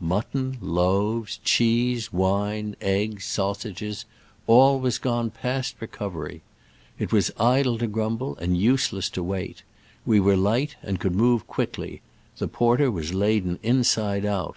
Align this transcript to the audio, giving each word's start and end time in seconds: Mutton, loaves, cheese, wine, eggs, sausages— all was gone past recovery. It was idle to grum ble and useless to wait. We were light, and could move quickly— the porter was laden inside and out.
Mutton, 0.00 0.56
loaves, 0.62 1.36
cheese, 1.44 2.10
wine, 2.10 2.76
eggs, 2.80 3.26
sausages— 3.26 4.06
all 4.46 4.80
was 4.80 4.96
gone 4.96 5.28
past 5.30 5.76
recovery. 5.80 6.40
It 6.98 7.12
was 7.12 7.30
idle 7.38 7.76
to 7.76 7.86
grum 7.86 8.16
ble 8.16 8.34
and 8.38 8.56
useless 8.56 9.10
to 9.10 9.22
wait. 9.22 9.64
We 10.06 10.18
were 10.18 10.34
light, 10.34 10.76
and 10.82 10.98
could 10.98 11.14
move 11.14 11.46
quickly— 11.46 12.00
the 12.38 12.48
porter 12.48 12.90
was 12.90 13.12
laden 13.12 13.58
inside 13.62 14.24
and 14.24 14.32
out. 14.34 14.56